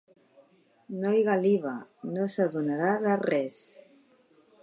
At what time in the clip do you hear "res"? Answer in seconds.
3.27-3.61